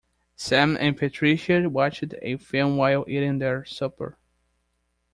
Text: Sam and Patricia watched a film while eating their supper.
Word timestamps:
Sam 0.35 0.77
and 0.79 0.97
Patricia 0.97 1.69
watched 1.69 2.05
a 2.23 2.37
film 2.37 2.75
while 2.77 3.05
eating 3.07 3.37
their 3.37 3.63
supper. 3.65 4.17